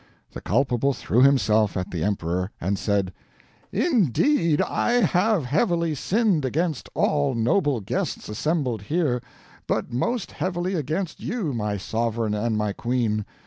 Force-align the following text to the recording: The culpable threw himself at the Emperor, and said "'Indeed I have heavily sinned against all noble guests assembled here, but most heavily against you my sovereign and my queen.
The 0.31 0.41
culpable 0.41 0.93
threw 0.93 1.21
himself 1.21 1.77
at 1.77 1.91
the 1.91 2.03
Emperor, 2.03 2.49
and 2.59 2.79
said 2.79 3.13
"'Indeed 3.71 4.59
I 4.59 4.93
have 4.93 5.45
heavily 5.45 5.93
sinned 5.93 6.43
against 6.43 6.89
all 6.95 7.35
noble 7.35 7.81
guests 7.81 8.27
assembled 8.27 8.81
here, 8.81 9.21
but 9.67 9.93
most 9.93 10.31
heavily 10.31 10.73
against 10.73 11.19
you 11.19 11.53
my 11.53 11.77
sovereign 11.77 12.33
and 12.33 12.57
my 12.57 12.73
queen. 12.73 13.25